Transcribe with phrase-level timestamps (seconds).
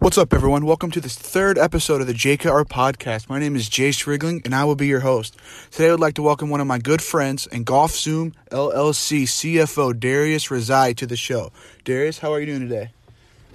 [0.00, 0.64] What's up, everyone?
[0.64, 3.28] Welcome to this third episode of the JKR podcast.
[3.28, 5.36] My name is Jayce Riegling, and I will be your host.
[5.70, 10.00] Today, I would like to welcome one of my good friends and GolfZoom LLC CFO,
[10.00, 11.52] Darius Rezaei, to the show.
[11.84, 12.90] Darius, how are you doing today?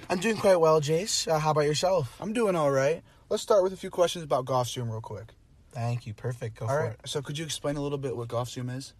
[0.09, 1.27] I'm doing quite well, Jayce.
[1.27, 2.15] Uh, how about yourself?
[2.21, 3.01] I'm doing all right.
[3.29, 5.33] Let's start with a few questions about GolfZoom, real quick.
[5.71, 6.13] Thank you.
[6.13, 6.59] Perfect.
[6.59, 6.91] Go All for right.
[6.91, 7.09] it.
[7.09, 8.93] So, could you explain a little bit what GolfZoom is?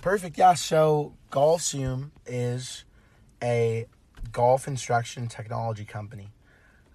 [0.00, 0.38] Perfect.
[0.38, 0.54] Yeah.
[0.54, 2.84] So, GolfZoom is
[3.42, 3.86] a
[4.32, 6.32] golf instruction technology company.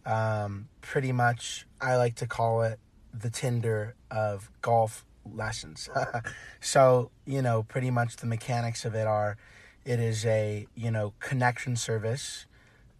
[0.05, 2.80] Um, pretty much, I like to call it
[3.14, 5.90] the Tinder of golf lessons.
[6.59, 9.38] so, you know, pretty much the mechanics of it are
[9.84, 12.48] it is a, you know, connection service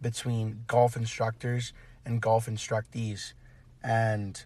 [0.00, 1.72] between golf instructors
[2.04, 3.32] and golf instructees.
[3.82, 4.44] And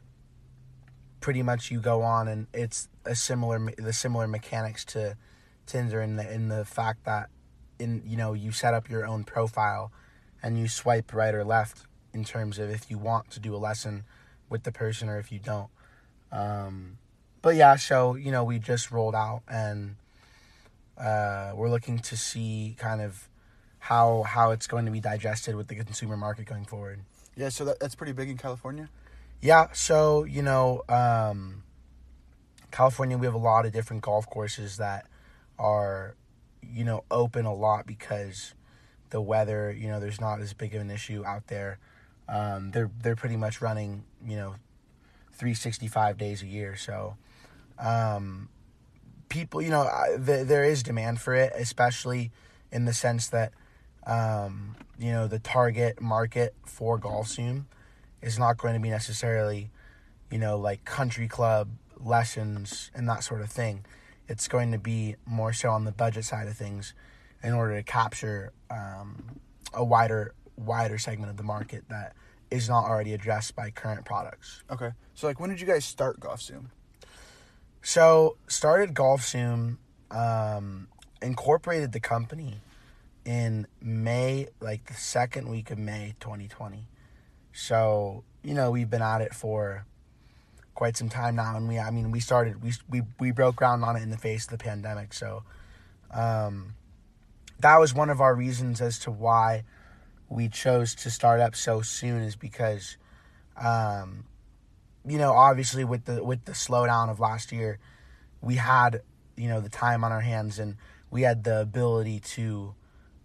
[1.21, 5.17] pretty much you go on and it's a similar the similar mechanics to
[5.71, 7.31] Tinder in the in the fact that
[7.79, 9.93] in you know you set up your own profile
[10.43, 13.59] and you swipe right or left in terms of if you want to do a
[13.59, 14.05] lesson
[14.49, 15.71] with the person or if you don't.
[16.33, 16.99] Um,
[17.43, 19.97] but yeah, so you know we just rolled out and
[20.99, 23.29] uh, we're looking to see kind of
[23.79, 27.01] how how it's going to be digested with the consumer market going forward.
[27.37, 28.91] Yeah, so that, that's pretty big in California.
[29.41, 31.63] Yeah, so you know, um,
[32.71, 35.07] California, we have a lot of different golf courses that
[35.61, 36.17] are,
[36.63, 38.55] you know, open a lot because
[39.11, 41.79] the weather, you know, there's not as big of an issue out there.
[42.29, 44.55] Um, they're they're pretty much running, you know,
[45.33, 46.77] 365 days a year.
[46.77, 47.17] So,
[47.79, 48.49] um,
[49.29, 52.31] people, you know, I- th- there is demand for it, especially
[52.73, 53.53] in the sense that,
[54.07, 57.65] um, you know, the target market for GolfZoom
[58.23, 59.71] is not going to be necessarily,
[60.31, 63.85] you know, like country club lessons and that sort of thing.
[64.31, 66.95] It's going to be more so on the budget side of things
[67.43, 69.41] in order to capture um,
[69.75, 72.15] a wider wider segment of the market that
[72.51, 74.63] is not already addressed by current products.
[74.71, 74.91] Okay.
[75.15, 76.67] So, like, when did you guys start GolfZoom?
[77.83, 79.79] So started GolfZoom,
[80.11, 80.89] um,
[81.23, 82.61] incorporated the company
[83.25, 86.87] in May, like the second week of May, 2020.
[87.53, 89.87] So you know we've been at it for
[90.81, 93.85] quite some time now, and we, I mean, we started, we we we broke ground
[93.85, 95.13] on it in the face of the pandemic.
[95.13, 95.43] So
[96.11, 96.75] um,
[97.59, 99.65] that was one of our reasons as to why
[100.31, 102.97] we chose to start up so soon, is because.
[103.59, 104.25] Um,
[105.07, 107.79] you know, obviously with the with the slowdown of last year,
[108.41, 109.03] we had
[109.37, 110.77] you know the time on our hands and
[111.11, 112.75] we had the ability to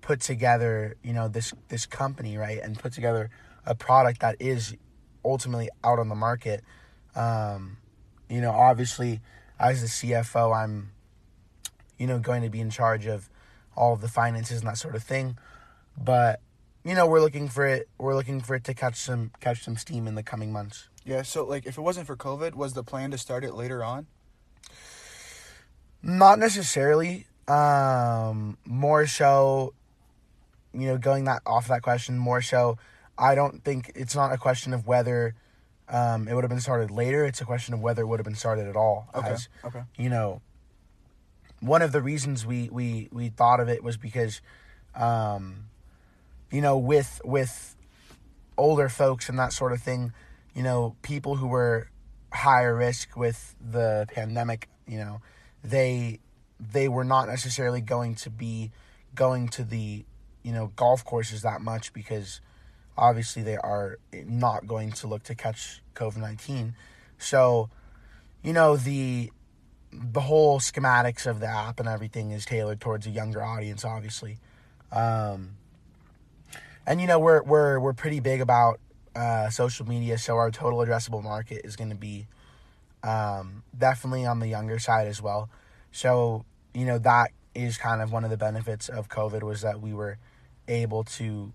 [0.02, 3.30] put together you know this this company right and put together
[3.66, 4.76] a product that is
[5.24, 6.64] ultimately out on the market.
[7.16, 7.78] Um,
[8.30, 9.22] you know, obviously
[9.60, 10.92] as the CFO, I'm
[11.98, 13.30] you know going to be in charge of
[13.76, 15.38] all of the finances and that sort of thing,
[15.98, 16.42] but
[16.84, 19.78] you know we're looking for it we're looking for it to catch some catch some
[19.78, 20.90] steam in the coming months.
[21.06, 23.84] Yeah, so, like, if it wasn't for COVID, was the plan to start it later
[23.84, 24.08] on?
[26.02, 27.28] Not necessarily.
[27.48, 29.76] Um, more so,
[30.74, 32.80] you know, going that off that question, more so,
[33.20, 35.36] I don't think it's not a question of whether
[35.90, 37.26] um, it would have been started later.
[37.26, 39.08] It's a question of whether it would have been started at all.
[39.14, 39.30] Okay.
[39.30, 39.84] As, okay.
[39.98, 40.42] you know,
[41.60, 44.42] one of the reasons we we we thought of it was because,
[44.96, 45.66] um,
[46.52, 47.76] you know, with with
[48.58, 50.14] older folks and that sort of thing,
[50.54, 51.90] you know, people who were
[52.34, 55.22] higher risk with the pandemic, you know,
[55.64, 56.20] they
[56.60, 58.72] they were not necessarily going to be
[59.14, 60.06] going to the
[60.44, 62.42] you know golf courses that much because
[62.98, 66.76] obviously they are not going to look to catch COVID nineteen.
[67.18, 67.70] So,
[68.44, 69.32] you know the
[69.92, 74.38] the whole schematics of the app and everything is tailored towards a younger audience, obviously.
[74.92, 75.58] Um,
[76.86, 78.80] and you know we're we're we're pretty big about
[79.16, 82.28] uh, social media, so our total addressable market is going to be
[83.04, 85.50] um, definitely on the younger side as well.
[85.92, 89.82] So you know that is kind of one of the benefits of COVID was that
[89.82, 90.18] we were
[90.68, 91.54] able to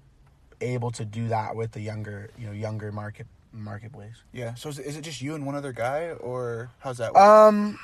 [0.61, 4.23] able to do that with the younger you know younger market marketplace.
[4.33, 7.15] Yeah, so is it, is it just you and one other guy, or how's that
[7.15, 7.23] work?
[7.23, 7.79] Um.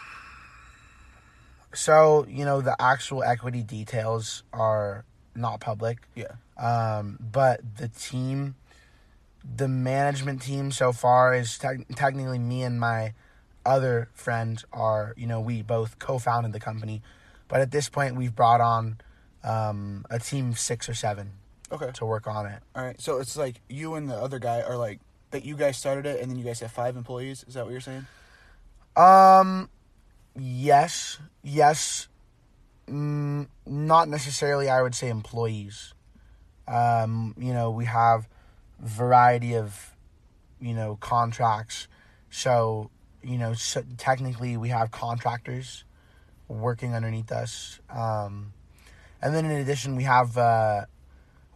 [1.75, 5.99] So you know the actual equity details are not public.
[6.15, 6.33] yeah.
[6.57, 8.55] Um, but the team,
[9.45, 13.13] the management team so far is tec- technically me and my
[13.67, 17.03] other friend are, you know, we both co founded the company.
[17.49, 18.99] But at this point, we've brought on
[19.45, 21.33] um, a team of six or seven
[21.73, 21.91] Okay.
[21.95, 22.63] to work on it.
[22.75, 23.01] All right.
[23.01, 25.45] So it's like you and the other guy are like that.
[25.45, 27.45] You guys started it, and then you guys have five employees.
[27.49, 28.07] Is that what you're saying?
[28.97, 29.69] Um,
[30.39, 32.09] yes, yes,
[32.89, 34.69] mm, not necessarily.
[34.71, 35.93] I would say employees.
[36.69, 38.29] Um, you know, we have
[38.81, 39.95] variety of,
[40.61, 41.89] you know, contracts.
[42.31, 42.91] So,
[43.23, 45.85] you know, so technically we have contractors
[46.49, 47.81] working underneath us.
[47.91, 48.53] Um,
[49.23, 50.87] and then in addition, we have uh,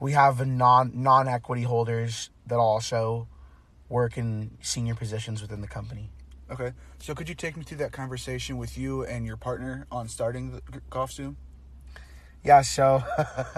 [0.01, 3.29] we have non non equity holders that also
[3.89, 6.11] work in senior positions within the company.
[6.51, 6.73] Okay.
[6.99, 10.51] So could you take me through that conversation with you and your partner on starting
[10.51, 10.61] the
[10.91, 11.37] GolfZoom?
[12.43, 13.05] Yeah, so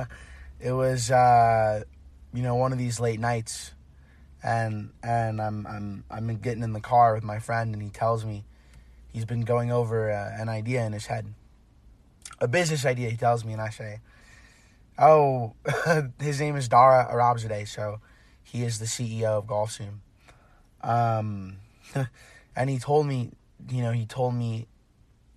[0.60, 1.84] it was uh,
[2.34, 3.72] you know one of these late nights,
[4.42, 8.24] and and I'm I'm I'm getting in the car with my friend, and he tells
[8.24, 8.44] me
[9.12, 11.32] he's been going over uh, an idea in his head,
[12.40, 13.10] a business idea.
[13.10, 14.00] He tells me, and I say,
[14.98, 15.54] "Oh,
[16.20, 18.00] his name is Dara Arabzadeh, so
[18.42, 20.00] he is the CEO of GolfZoom."
[20.82, 21.58] Um,
[22.56, 23.30] and he told me,
[23.70, 24.66] you know, he told me,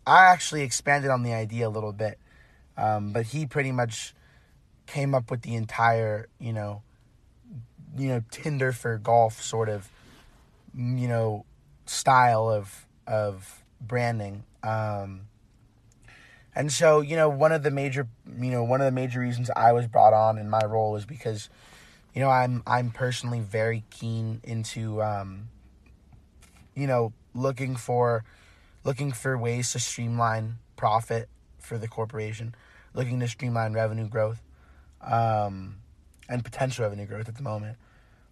[0.06, 2.20] I actually expanded on the idea a little bit,
[2.78, 4.14] um, but he pretty much
[4.88, 6.84] came up with the entire, you know,
[7.98, 9.90] you know, Tinder for golf sort of,
[10.76, 11.46] you know,
[11.86, 14.44] style of of branding.
[14.64, 15.22] Um,
[16.56, 18.08] and so, you know, one of the major,
[18.40, 21.06] you know, one of the major reasons I was brought on in my role was
[21.06, 21.50] because,
[22.14, 25.50] you know, I'm I'm personally very keen into, um,
[26.74, 28.24] you know, looking for,
[28.86, 31.28] looking for ways to streamline profit
[31.60, 32.56] for the corporation,
[32.94, 34.42] looking to streamline revenue growth,
[35.02, 35.78] um,
[36.30, 37.78] and potential revenue growth at the moment,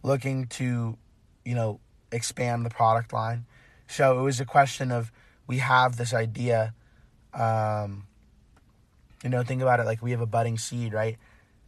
[0.02, 0.98] looking to,
[1.44, 1.82] you know,
[2.14, 3.46] expand the product line.
[3.88, 5.12] So it was a question of
[5.46, 6.74] we have this idea.
[7.34, 8.06] Um,
[9.24, 11.18] you know, think about it like we have a budding seed, right?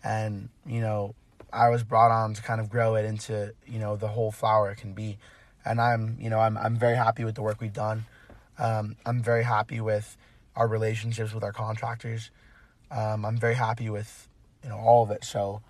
[0.04, 1.16] And, you know,
[1.52, 4.70] I was brought on to kind of grow it into, you know, the whole flower
[4.72, 5.18] it can be.
[5.64, 8.06] And I'm, you know, I'm, I'm very happy with the work we've done.
[8.60, 10.18] Um, I'm very happy with
[10.56, 12.30] our relationships with our contractors.
[12.92, 14.28] Um, I'm very happy with,
[14.64, 15.24] you know, all of it.
[15.24, 15.62] So,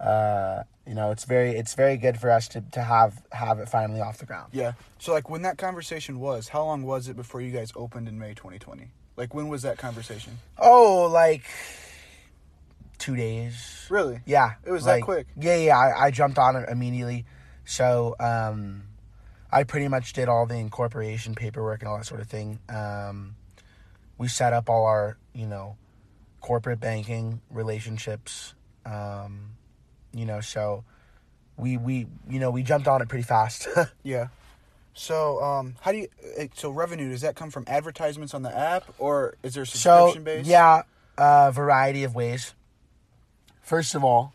[0.00, 3.68] uh, you know, it's very, it's very good for us to, to have, have it
[3.68, 4.50] finally off the ground.
[4.52, 4.72] Yeah.
[4.98, 8.18] So like when that conversation was, how long was it before you guys opened in
[8.18, 8.90] May 2020?
[9.18, 10.38] Like when was that conversation?
[10.56, 11.42] Oh, like
[12.98, 13.86] two days.
[13.90, 14.20] Really?
[14.24, 15.26] Yeah, It was that like- quick?
[15.36, 15.76] Yeah, yeah.
[15.76, 17.26] I, I jumped on it immediately.
[17.64, 18.84] So um,
[19.50, 22.60] I pretty much did all the incorporation paperwork and all that sort of thing.
[22.68, 23.34] Um,
[24.16, 25.76] we set up all our, you know,
[26.40, 28.54] corporate banking relationships.
[28.86, 29.50] Um,
[30.14, 30.84] you know, so
[31.56, 33.66] we we you know we jumped on it pretty fast.
[34.02, 34.28] Yeah.
[34.98, 36.08] So um, how do you?
[36.54, 40.24] So revenue does that come from advertisements on the app, or is there so subscription
[40.24, 40.48] based?
[40.48, 40.82] yeah,
[41.16, 42.54] a variety of ways.
[43.62, 44.32] First of all,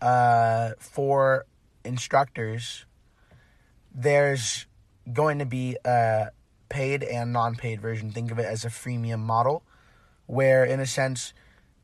[0.00, 1.46] uh, for
[1.84, 2.84] instructors,
[3.94, 4.66] there's
[5.12, 6.28] going to be a
[6.68, 8.10] paid and non-paid version.
[8.10, 9.62] Think of it as a freemium model,
[10.26, 11.34] where in a sense,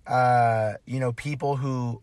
[0.07, 2.03] uh, you know, people who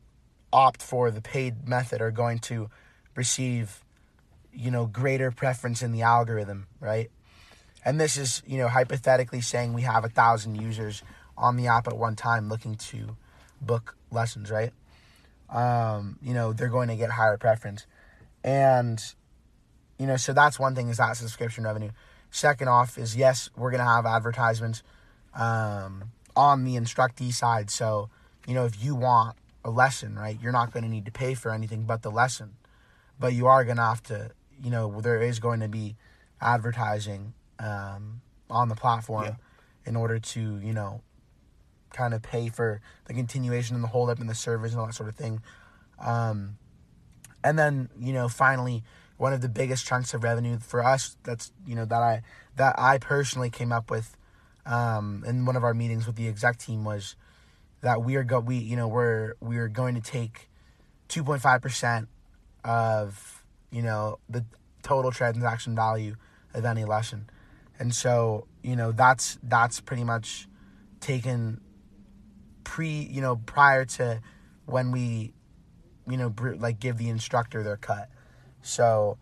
[0.53, 2.69] opt for the paid method are going to
[3.15, 3.83] receive,
[4.55, 7.11] you know, greater preference in the algorithm, right?
[7.83, 11.03] And this is, you know, hypothetically saying we have a thousand users
[11.37, 13.15] on the app at one time looking to
[13.61, 14.71] book lessons, right?
[15.49, 17.85] Um, you know, they're going to get higher preference.
[18.43, 19.03] And,
[19.97, 21.91] you know, so that's one thing is that subscription revenue.
[22.35, 24.83] Second off is yes, we're gonna have advertisements
[25.33, 27.69] um, on the instructee side.
[27.69, 28.09] So,
[28.45, 31.51] you know, if you want a lesson, right, you're not gonna need to pay for
[31.51, 32.57] anything but the lesson.
[33.17, 34.31] But you are gonna have to,
[34.61, 35.95] you know, there is going to be
[36.41, 39.35] advertising um, on the platform Yeah.
[39.85, 41.01] in order to, you know,
[41.93, 44.87] kind of pay for the continuation and the hold up and the servers and all
[44.87, 45.41] that sort of thing.
[45.99, 46.57] Um,
[47.43, 48.83] and then, you know, finally,
[49.17, 52.21] one of the biggest chunks of revenue for us that's, you know, that I
[52.57, 54.17] that I personally came up with
[54.65, 57.15] um, in one of our meetings with the exec team was
[57.81, 60.49] that we are go we you know we're we're going to take
[61.09, 62.07] 2.5 percent
[62.63, 63.34] of
[63.75, 64.45] you know the
[64.83, 66.15] total transaction value
[66.53, 67.29] of any lesson,
[67.77, 70.47] and so you know that's that's pretty much
[71.01, 71.59] taken
[72.63, 74.21] pre you know prior to
[74.65, 75.33] when we
[76.09, 78.09] you know like give the instructor their cut.
[78.61, 79.17] So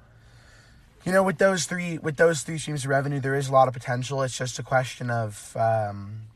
[1.03, 3.67] you know with those three with those three streams of revenue there is a lot
[3.67, 4.21] of potential.
[4.21, 6.27] It's just a question of um,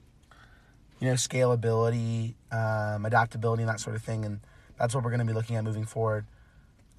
[0.99, 4.25] you know scalability um, adaptability and that sort of thing.
[4.25, 4.39] And
[4.79, 6.25] that's what we're going to be looking at moving forward.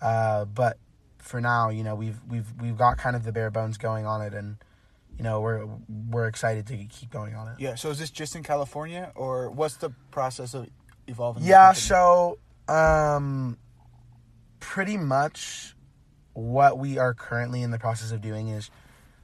[0.01, 0.79] Uh, but
[1.19, 4.23] for now you know we've we've we've got kind of the bare bones going on
[4.23, 4.57] it and
[5.17, 5.67] you know we're
[6.11, 7.75] we're excited to keep going on it Yeah.
[7.75, 10.69] So is this just in California, or what's the process of
[11.07, 11.45] evolving?
[11.45, 13.59] Yeah, so um
[14.61, 15.75] pretty much
[16.35, 18.71] what we are currently in the process of doing is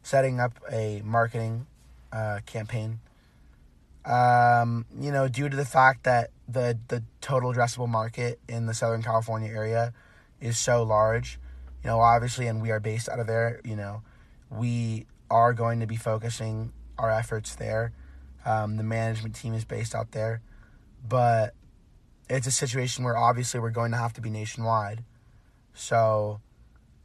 [0.03, 1.67] setting up a marketing
[2.13, 3.01] uh, campaign.
[4.05, 8.75] Um, you know, due to the fact that the the total addressable market in the
[8.75, 9.95] Southern California area
[10.41, 11.39] is so large,
[11.85, 13.61] you know, obviously, and we are based out of there.
[13.63, 14.03] You know,
[14.51, 17.93] we are going to be focusing our efforts there.
[18.47, 20.41] Um, the management team is based out there,
[21.07, 21.55] but
[22.29, 25.05] it's a situation where obviously we're going to have to be nationwide.
[25.75, 26.41] So,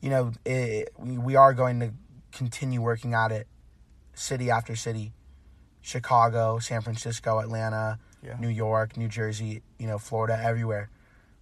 [0.01, 1.91] you know, it, we, we are going to
[2.31, 3.47] continue working at it
[4.13, 5.13] city after city
[5.81, 8.37] Chicago, San Francisco, Atlanta, Yeah.
[8.39, 10.89] New York, New Jersey, you know, Florida, everywhere.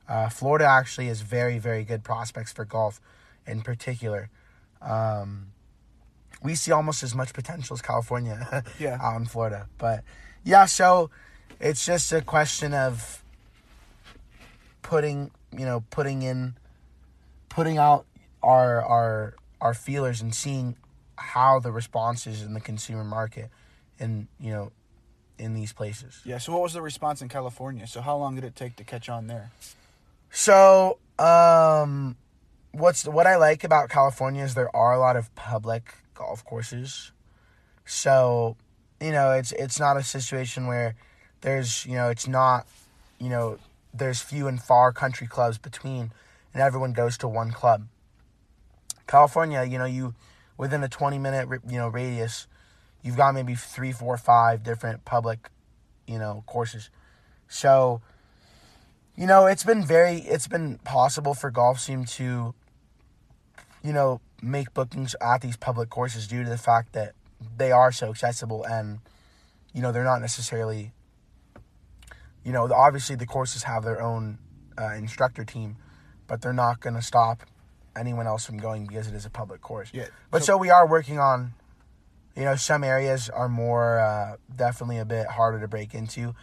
[0.08, 3.02] Uh, Florida actually has very, very good prospects for golf
[3.48, 4.30] in particular.
[4.82, 5.48] Um,
[6.44, 8.98] we see almost as much potential as California Yeah.
[9.02, 9.68] out in Florida.
[9.78, 10.04] But
[10.44, 11.10] yeah, so
[11.60, 13.24] it's just a question of
[14.84, 16.56] putting, you know, putting in,
[17.50, 18.06] putting out
[18.44, 20.76] our our our feelers and seeing
[21.16, 23.50] how the response is in the consumer market,
[24.00, 24.72] and you know,
[25.40, 26.22] in these places.
[26.24, 26.38] Yeah.
[26.38, 27.88] So what was the response in California?
[27.88, 29.52] So how long did it take to catch on there?
[30.30, 32.16] So, um,
[32.72, 37.12] what's what I like about California is there are a lot of public golf courses.
[37.86, 38.58] So,
[39.00, 40.96] you know, it's it's not a situation where
[41.42, 42.68] there's you know it's not
[43.20, 43.58] you know
[43.94, 46.12] there's few and far country clubs between,
[46.54, 47.88] and everyone goes to one club.
[49.08, 50.14] California, you know, you
[50.58, 52.48] within a twenty minute you know radius,
[53.02, 55.50] you've got maybe three, four, five different public,
[56.06, 56.90] you know, courses.
[57.48, 58.02] So,
[59.18, 62.54] you know, it's been very, it's been possible for Golf GolfZoom to,
[63.84, 67.14] you know, make bookings at these public courses due to the fact that
[67.58, 69.00] they are so accessible and,
[69.74, 70.92] you know, they're not necessarily,
[72.46, 74.38] you know, obviously the courses have their own
[74.80, 75.78] uh, instructor team,
[76.28, 77.42] but they're not going to stop
[77.96, 79.90] anyone else from going because it is a public course.
[79.94, 80.08] Yeah.
[80.30, 81.54] But so, we are working on,
[82.36, 86.36] you know, some areas are more uh, definitely a bit harder to break into,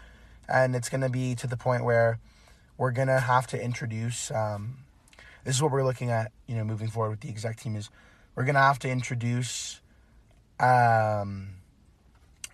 [0.49, 2.19] and it's going to be to the point where
[2.77, 4.31] we're going to have to introduce.
[4.31, 4.79] Um,
[5.45, 7.91] this is what we're looking at, you know, moving forward with the exec team is
[8.35, 9.81] we're going to have to introduce.
[10.61, 11.57] Um,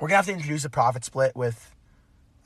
[0.00, 1.75] we're gonna have to introduce a profit split with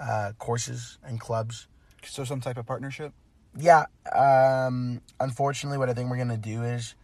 [0.00, 1.68] uh, courses and clubs.
[2.04, 3.12] So some type of partnership.
[3.56, 3.86] Yeah.
[4.12, 6.96] Um, unfortunately, what I think we're gonna do is,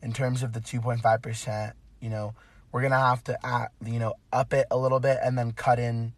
[0.00, 2.34] in terms of the two point five percent, you know,
[2.70, 5.80] we're gonna have to, add, you know, up it a little bit and then cut
[5.80, 6.12] in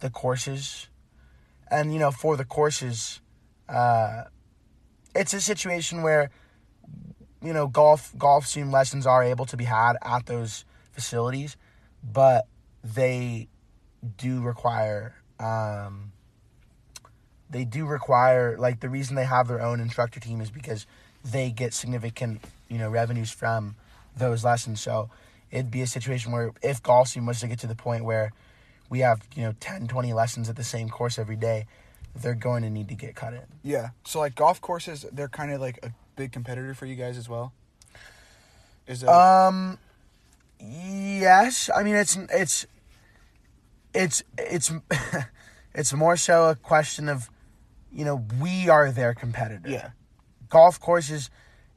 [0.00, 0.88] the courses,
[1.70, 3.20] and you know, for the courses,
[3.70, 4.24] uh,
[5.14, 6.30] it's a situation where,
[7.42, 11.56] you know, golf golf swing lessons are able to be had at those facilities,
[12.02, 12.46] but
[12.82, 13.48] they
[14.16, 15.14] do require.
[15.38, 16.12] Um,
[17.48, 20.86] they do require like the reason they have their own instructor team is because
[21.24, 23.74] they get significant you know revenues from
[24.16, 25.10] those lessons so
[25.50, 28.32] it'd be a situation where if GolfZoom was to get to the point where
[28.88, 31.66] we have you know 10 20 lessons at the same course every day
[32.14, 33.90] they're going to need to get cut in Yeah.
[34.04, 37.28] So like golf courses, they're kind of like a big competitor for you guys as
[37.28, 37.52] well.
[38.86, 39.78] Is that um
[40.62, 42.66] yes i mean it's it's
[43.94, 44.70] it's it's
[45.74, 47.30] it's more so a question of
[47.90, 49.90] you know we are their competitor yeah.
[50.48, 51.30] golf courses,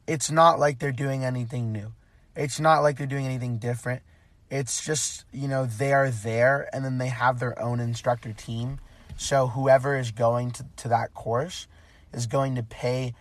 [0.07, 1.93] it's not like they're doing anything new.
[2.35, 4.01] It's not like they're doing anything different.
[4.49, 8.79] It's just, you know, they are there and then they have their own instructor team.
[9.17, 11.67] So whoever is going to, to that course
[12.13, 13.13] is going to pay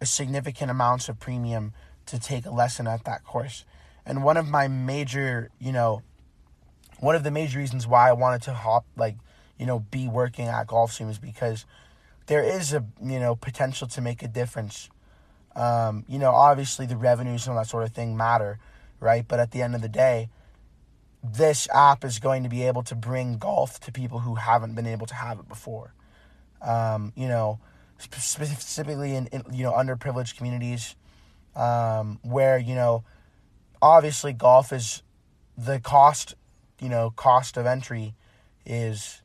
[0.00, 1.72] a significant amounts of premium
[2.06, 3.64] to take a lesson at that course.
[4.06, 6.02] And one of my major, you know,
[6.98, 9.16] one of the major reasons why I wanted to hop like,
[9.58, 11.66] you know, be working at golf GolfZoom is because
[12.26, 14.88] there is a you know potential to make a difference.
[15.56, 18.58] Um, you know, obviously the revenues and that sort of thing matter,
[19.00, 19.26] right?
[19.26, 20.28] But at the end of the day,
[21.22, 24.86] this app is going to be able to bring golf to people who haven't been
[24.86, 25.94] able to have it before.
[26.62, 27.58] Um, you know,
[27.98, 30.96] specifically in, in you know underprivileged communities,
[31.54, 33.04] um, where you know,
[33.82, 35.02] obviously golf is
[35.56, 36.34] the cost,
[36.80, 38.14] you know, cost of entry
[38.64, 39.22] is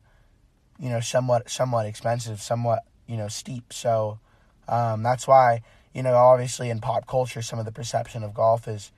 [0.80, 3.72] you know somewhat somewhat expensive, somewhat you know steep.
[3.72, 4.20] So
[4.68, 5.62] um, that's why
[5.94, 8.92] you know obviously in pop culture, some of the perception of golf is,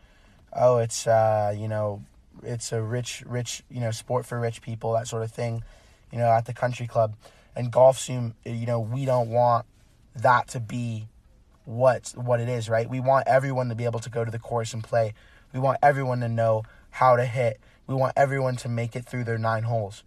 [0.53, 2.03] oh, it's uh, you know
[2.43, 5.63] it's a rich rich you know sport for rich people that sort of thing,
[6.11, 7.15] you know at the country club,
[7.55, 9.65] and GolfZoom you know we don't want
[10.15, 11.07] that to be
[11.65, 12.89] what what it is, right?
[12.89, 15.13] We want everyone to be able to go to the course and play.
[15.53, 17.59] We want everyone to know how to hit.
[17.87, 20.03] We want everyone to make it through their nine holes.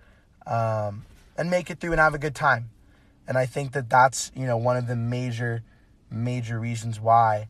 [0.46, 1.04] Um,
[1.36, 2.70] and make it through and have a good time.
[3.26, 5.62] And I think that that's you know one of the major,
[6.10, 7.48] major reasons why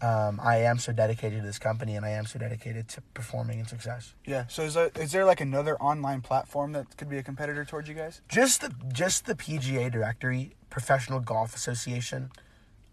[0.00, 3.60] um, I am so dedicated to this company and I am so dedicated to performing
[3.60, 4.14] and success.
[4.26, 4.46] Yeah.
[4.48, 7.88] So is there, is there like another online platform that could be a competitor towards
[7.88, 8.20] you guys?
[8.28, 12.30] Just the just the PGA directory, Professional Golf Association.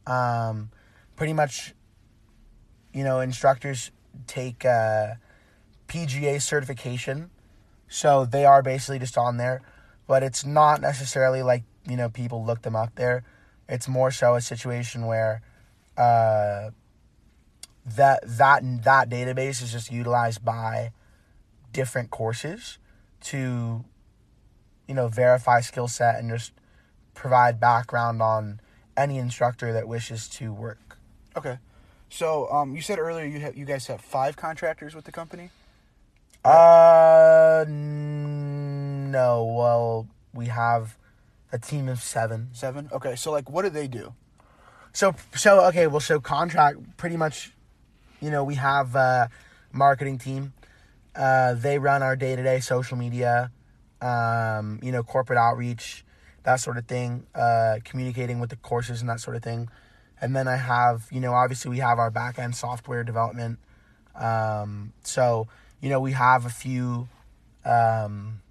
[0.08, 0.72] Um,
[1.16, 1.74] pretty much,
[2.94, 3.92] you know, instructors
[4.28, 5.16] take uh,
[5.88, 7.30] PGA certification,
[7.88, 9.62] so they are basically just on there,
[10.08, 13.24] but it's not necessarily like you know people look them up there.
[13.68, 15.42] It's more so a situation where.
[15.98, 16.72] Uh,
[17.86, 20.92] that that that database is just utilized by
[21.74, 22.78] different courses
[23.22, 23.84] to
[24.88, 26.52] you know verify skill set and just
[27.14, 28.60] provide background on
[28.98, 30.98] any instructor that wishes to work.
[31.36, 31.58] Okay.
[32.10, 35.50] So um, you said earlier you have you guys have five contractors with the company.
[36.44, 39.46] Uh, no.
[39.46, 40.98] Well, we have
[41.52, 42.50] a team of seven.
[42.54, 42.90] Seven.
[42.92, 43.16] Okay.
[43.16, 44.14] So like, what do they do?
[44.94, 45.88] So so okay.
[45.88, 47.54] Well, so contract pretty much.
[48.22, 49.30] You know, we have a
[49.74, 50.54] marketing team.
[51.16, 53.52] Uh, they run our day to day social media.
[54.02, 56.06] Um, you know, corporate outreach,
[56.44, 57.26] that sort of thing.
[57.36, 59.70] Uh, communicating with the courses and that sort of thing.
[60.22, 63.58] And then I have, you know, obviously we have our back end software development.
[64.16, 65.48] Um, so,
[65.82, 67.10] you know, we have a few,
[67.66, 68.42] um,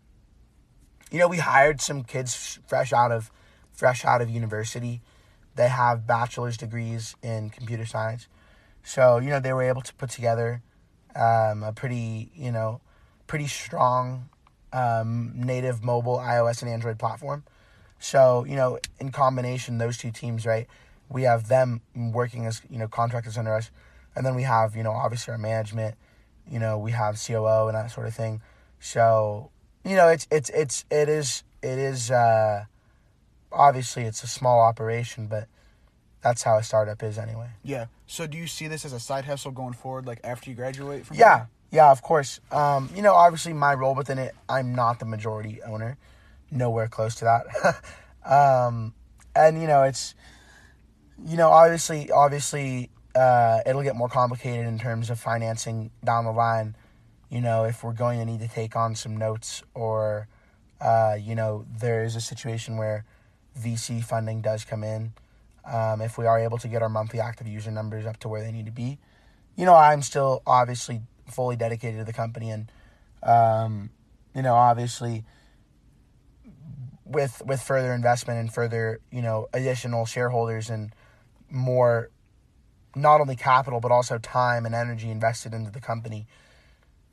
[1.12, 3.30] you know, we hired some kids fresh out of,
[3.72, 5.00] fresh out of university.
[5.54, 8.26] They have bachelor's degrees in computer science.
[8.82, 10.62] So, you know, they were able to put together,
[11.14, 12.80] um, a pretty, you know,
[13.26, 14.28] pretty strong,
[14.72, 17.44] um, native mobile iOS and Android platform.
[17.98, 20.66] So, you know, in combination, those two teams, right?
[21.08, 23.70] We have them working as, you know, contractors under us.
[24.16, 25.96] And then we have, you know, obviously our management,
[26.50, 28.40] you know, we have COO and that sort of thing.
[28.80, 29.50] So,
[29.84, 32.64] you know, it's, it's, it's, it is, it is, uh,
[33.52, 35.48] obviously it's a small operation, but
[36.22, 37.48] that's how a startup is anyway.
[37.62, 37.86] Yeah.
[38.06, 41.06] So do you see this as a side hustle going forward, like after you graduate
[41.06, 41.16] from?
[41.16, 42.40] Yeah, yeah, of course.
[42.50, 45.96] Um, you know, obviously my role within it, I'm not the majority owner,
[46.50, 47.82] nowhere close to that.
[48.30, 48.94] um,
[49.34, 50.14] and you know, it's,
[51.24, 56.32] you know, obviously, obviously, uh, it'll get more complicated in terms of financing down the
[56.32, 56.76] line.
[57.28, 60.28] You know, if we're going to need to take on some notes, or,
[60.80, 63.04] uh, you know, there is a situation where
[63.58, 65.12] VC funding does come in.
[65.64, 68.42] Um, if we are able to get our monthly active user numbers up to where
[68.42, 68.98] they need to be,
[69.56, 72.70] you know, I'm still obviously fully dedicated to the company, and
[73.22, 73.90] um,
[74.34, 75.24] you know, obviously,
[77.04, 80.94] with with further investment and further, you know, additional shareholders and
[81.50, 82.10] more,
[82.94, 86.26] not only capital but also time and energy invested into the company,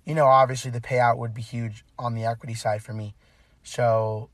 [0.05, 3.13] you know, obviously the payout would be huge on the equity side for me.
[3.63, 4.29] So,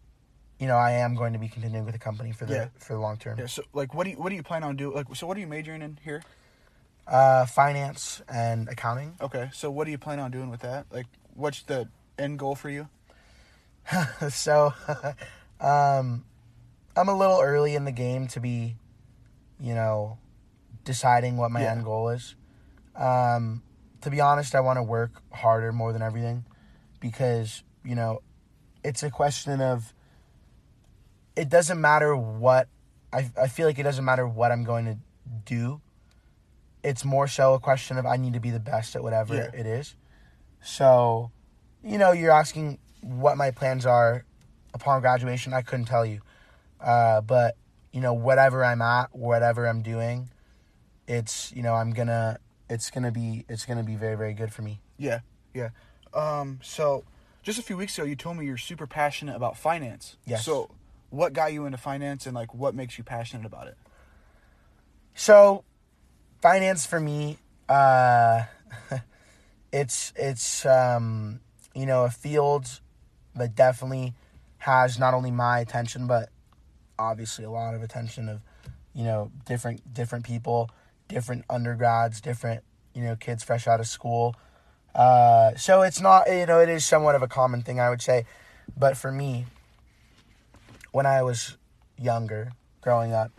[0.63, 2.67] you know, I am going to be continuing with the company for the Yeah.
[2.77, 3.37] for the long term.
[3.37, 3.47] Yeah.
[3.47, 4.95] So like, what do you what do you plan on doing?
[4.95, 6.23] Like, so what are you majoring in here?
[7.05, 9.17] Uh, finance and accounting.
[9.19, 9.49] Okay.
[9.51, 10.85] So what do you plan on doing with that?
[10.89, 12.87] Like, what's the end goal for you?
[14.29, 14.73] so,
[15.59, 16.23] um,
[16.95, 18.77] I'm a little early in the game to be,
[19.59, 20.17] you know,
[20.85, 21.73] deciding what my Yeah.
[21.73, 22.35] end goal is.
[22.95, 23.63] Um,
[23.99, 26.45] to be honest, I want to work harder more than everything
[27.01, 28.21] because, you know,
[28.81, 29.93] it's a question of
[31.35, 32.67] it doesn't matter what
[33.11, 34.97] I, I feel like it doesn't matter what I'm going to
[35.45, 35.81] do.
[36.83, 39.49] It's more so a question of I need to be the best at whatever Yeah.
[39.53, 39.95] it is.
[40.61, 41.31] So,
[41.83, 44.25] you know, you're asking what my plans are
[44.73, 45.53] upon graduation.
[45.53, 46.21] I couldn't tell you.
[46.79, 47.55] Uh, but,
[47.91, 50.29] you know, whatever I'm at, whatever I'm doing,
[51.07, 54.61] it's, you know, I'm gonna, it's gonna be, it's gonna be very, very good for
[54.61, 54.81] me.
[54.97, 55.19] Yeah.
[55.53, 55.69] Yeah.
[56.13, 56.59] Um.
[56.63, 57.03] So,
[57.43, 60.17] just a few weeks ago, you told me you're super passionate about finance.
[60.25, 60.45] Yes.
[60.45, 60.69] So,
[61.13, 63.77] what got you into finance, and like, what makes you passionate about it?
[65.13, 65.63] So,
[66.41, 67.37] finance for me,
[67.69, 68.43] uh,
[69.71, 71.39] it's it's um,
[71.75, 72.79] you know a field
[73.35, 74.15] that definitely
[74.57, 76.29] has not only my attention but
[76.97, 78.41] obviously a lot of attention of
[78.93, 80.71] you know different different people,
[81.07, 82.63] different undergrads, different
[82.95, 84.35] you know kids fresh out of school.
[84.95, 88.01] Uh, so it's not you know it is somewhat of a common thing I would
[88.01, 88.25] say,
[88.75, 89.45] but for me,
[90.93, 91.57] when I was
[91.97, 93.31] younger, growing up,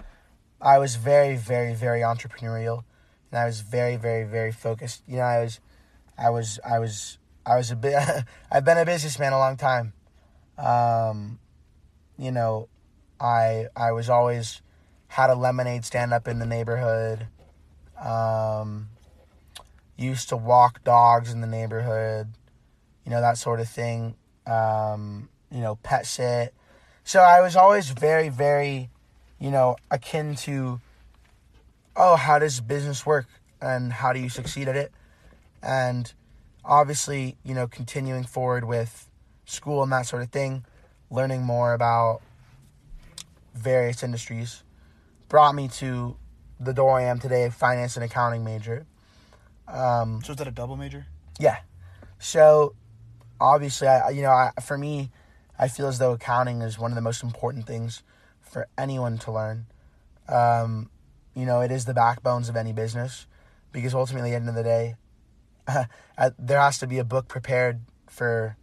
[0.60, 2.82] I was very, very, very entrepreneurial,
[3.30, 5.02] and I was very, very, very focused.
[5.06, 5.60] You know, I was,
[6.18, 7.94] I was, I was, I was a bit.
[8.50, 9.92] I've been a businessman a long time.
[10.58, 11.38] Um,
[12.18, 12.68] you know,
[13.20, 14.60] I I was always
[15.06, 17.28] had a lemonade stand up in the neighborhood.
[18.04, 18.88] Um,
[19.96, 22.32] used to walk dogs in the neighborhood.
[23.04, 24.16] You know that sort of thing.
[24.44, 26.52] Um, you know, pet sit.
[27.04, 28.90] So I was always very, very
[29.38, 30.80] you know, akin to,
[31.96, 33.26] oh, how does business work?
[33.64, 34.92] and how do you succeed at it.
[35.62, 36.12] And
[36.64, 39.08] obviously, you know, continuing forward with
[39.46, 40.64] school and that sort of thing,
[41.10, 42.20] learning more about
[43.54, 44.62] various industries
[45.28, 46.16] brought me to
[46.60, 48.84] the door I am today, finance and accounting major.
[49.66, 51.06] Um, So is that a double major?
[51.38, 51.58] yeah.
[52.18, 52.74] So
[53.40, 55.10] obviously, I you know, I, for me,
[55.58, 58.02] I feel as though accounting is one of the most important things
[58.40, 59.66] for anyone to learn.
[60.28, 60.90] Um,
[61.34, 63.26] you know, it is the backbones of any business
[63.72, 64.94] because ultimately, at the end of the day,
[66.18, 68.56] uh, there has to be a book prepared for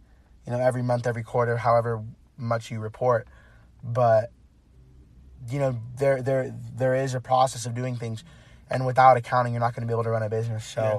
[0.46, 2.02] you know every month, every quarter, however
[2.36, 3.26] much you report.
[3.82, 4.30] But
[5.50, 8.24] you know, there there there is a process of doing things,
[8.70, 10.64] and without accounting, you're not going to be able to run a business.
[10.64, 10.82] So.
[10.82, 10.98] Yeah.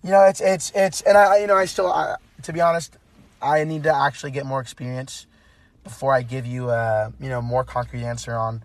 [0.00, 2.96] You know, it's it's it's, and I you know I still I, to be honest,
[3.40, 5.26] I need to actually get more experience
[5.84, 8.62] before I give you a you know more concrete answer on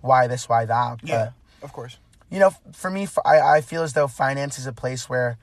[0.00, 1.00] why this, why that.
[1.00, 1.30] But, Yeah,
[1.62, 1.98] of course.
[2.30, 5.38] you know, for me, I I feel as though finance is a place where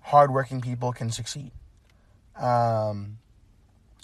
[0.00, 1.52] hardworking people can succeed.
[2.36, 3.18] Um,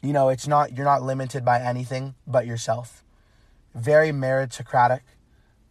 [0.03, 3.03] you know, it's not you're not limited by anything but yourself.
[3.75, 5.01] Very meritocratic.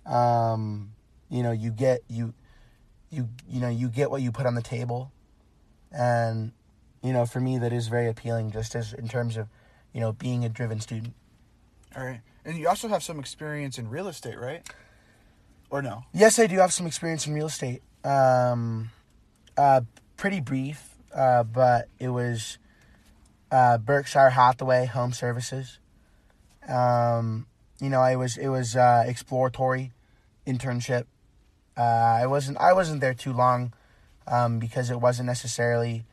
[0.06, 0.94] Um,
[1.30, 2.34] you know, you get you,
[3.10, 5.12] you you know you get what you put on the table,
[5.92, 6.52] and
[7.04, 8.52] you know for me that is very appealing.
[8.52, 9.48] Just as in terms of,
[9.94, 11.14] you know, being a driven student.
[11.96, 12.22] All right.
[12.46, 14.68] And you also have some experience in real estate, right?
[15.70, 16.06] Or no?
[16.14, 17.82] Yes, I do have some experience in real estate.
[18.04, 18.92] Um,
[19.58, 19.82] uh,
[20.16, 22.58] pretty brief, uh, but it was
[23.52, 25.80] uh, Berkshire Hathaway Home Services.
[26.68, 27.48] Um,
[27.82, 29.92] you know, I was it was uh, exploratory
[30.46, 31.06] internship.
[31.78, 33.74] Uh, I wasn't I wasn't there too long
[34.28, 36.06] um, because it wasn't necessarily,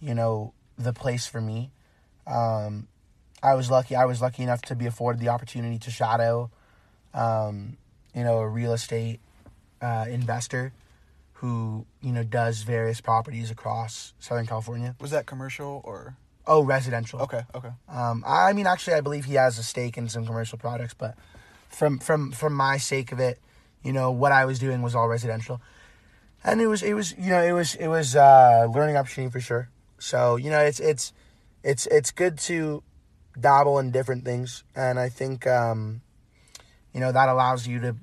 [0.00, 1.70] you know, the place for me.
[2.26, 2.88] Um,
[3.42, 3.94] I was lucky.
[3.94, 6.50] I was lucky enough to be afforded the opportunity to shadow,
[7.14, 7.76] um,
[8.14, 9.20] you know, a real estate
[9.80, 10.72] uh, investor
[11.34, 14.96] who you know does various properties across Southern California.
[15.00, 16.16] Was that commercial or?
[16.48, 17.20] Oh, residential.
[17.22, 17.70] Okay, okay.
[17.88, 21.16] Um, I mean, actually, I believe he has a stake in some commercial products, but
[21.68, 23.38] from from from my sake of it,
[23.82, 25.60] you know, what I was doing was all residential,
[26.44, 29.40] and it was it was you know it was it was uh, learning opportunity for
[29.40, 29.68] sure.
[29.98, 31.12] So you know, it's it's
[31.62, 32.82] it's it's good to
[33.38, 36.00] dabble in different things, and I think um,
[36.92, 37.96] you know that allows you to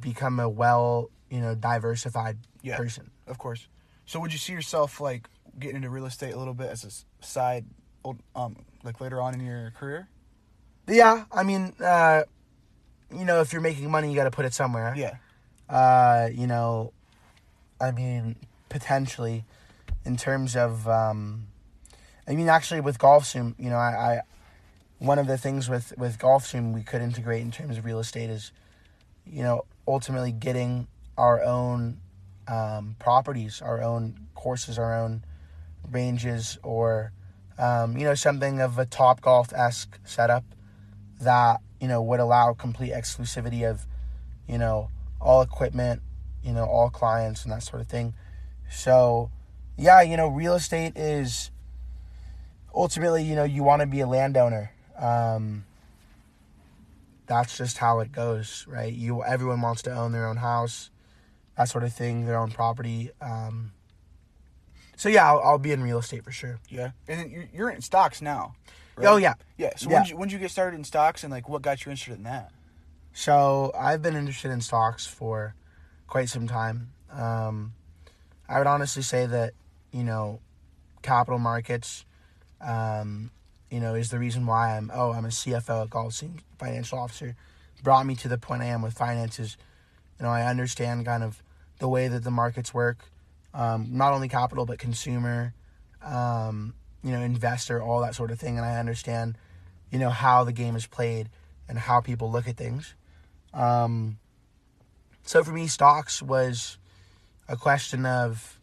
[0.00, 2.76] become a well you know diversified Yeah.
[2.76, 3.10] person.
[3.26, 3.66] Of course.
[4.06, 5.28] So would you see yourself like
[5.58, 7.64] getting into real estate a little bit as a side,
[8.34, 10.08] um, like later on in your career?
[10.86, 12.22] Yeah, I mean, uh,
[13.12, 14.94] you know, if you're making money, you got to put it somewhere.
[14.96, 15.16] Yeah.
[15.68, 16.92] uh, you know,
[17.80, 18.36] I mean,
[18.68, 19.44] potentially,
[20.06, 21.48] in terms of, um,
[22.26, 24.20] I mean, actually, with golf GolfZoom, you know, I, I,
[24.98, 27.98] one of the things with with golf GolfZoom we could integrate in terms of real
[27.98, 28.52] estate is,
[29.26, 30.86] you know, ultimately getting
[31.18, 32.00] our own
[32.48, 35.24] um, properties, our own courses, our own
[35.90, 37.12] ranges, or
[37.58, 40.44] um, you know, something of a Topgolf esque setup
[41.20, 43.86] that you know would allow complete exclusivity of,
[44.48, 44.90] you know,
[45.20, 46.02] all equipment,
[46.42, 48.14] you know, all clients and that sort of thing.
[48.70, 49.30] So,
[49.76, 51.50] yeah, you know, real estate is
[52.74, 54.72] ultimately, you know, you want to be a landowner.
[54.98, 55.64] Um,
[57.26, 58.92] that's just how it goes, right?
[58.92, 60.90] You everyone wants to own their own house,
[61.56, 63.10] that sort of thing, their own property.
[63.20, 63.72] Um,
[64.96, 66.60] so yeah, I'll, I'll be in real estate for sure.
[66.68, 66.90] Yeah.
[67.08, 68.54] And you're, you're in stocks now.
[68.96, 69.06] right?
[69.06, 69.34] Oh yeah.
[69.58, 69.72] Yeah.
[69.76, 69.94] So Yeah.
[69.96, 71.90] when did you, when did you get started in stocks and like what got you
[71.90, 72.50] interested in that?
[73.12, 75.54] So I've been interested in stocks for
[76.06, 76.90] quite some time.
[77.10, 77.72] Um,
[78.48, 79.54] I would honestly say that
[79.96, 80.40] you know,
[81.00, 82.04] capital markets,
[82.60, 83.30] um,
[83.70, 87.34] you know, is the reason why I'm oh I'm a CFO at GolfZoom, financial officer,
[87.82, 89.56] brought me to the point I am with finances.
[90.18, 91.42] You know, I understand kind of
[91.78, 92.98] the way that the markets work,
[93.54, 95.54] um, not only capital but consumer,
[96.04, 99.38] um, you know, investor, all that sort of thing, and I understand,
[99.90, 101.30] you know, how the game is played
[101.68, 102.94] and how people look at things.
[103.54, 104.18] Um,
[105.24, 106.76] so for me, stocks was
[107.48, 108.55] a question of,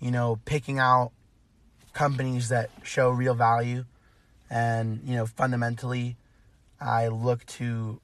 [0.00, 1.12] you know, picking out
[1.92, 3.84] companies that show real value,
[4.48, 6.16] and you know, fundamentally,
[6.80, 8.00] I look to,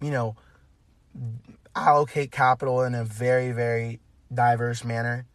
[0.00, 0.36] you know,
[1.74, 4.00] allocate capital in a very very
[4.32, 5.26] diverse manner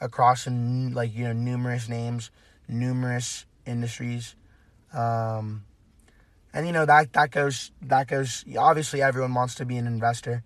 [0.00, 2.30] across like you know numerous names,
[2.68, 4.34] numerous industries.
[4.92, 5.64] Um,
[6.54, 10.42] and you know that that goes that goes obviously everyone wants to be an investor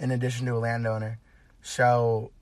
[0.00, 1.18] in addition to a landowner
[1.60, 2.32] so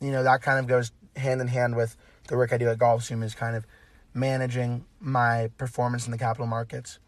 [0.00, 1.96] you know that kind of goes hand in hand with
[2.28, 3.66] the work i do at golfzoom is kind of
[4.12, 6.98] managing my performance in the capital markets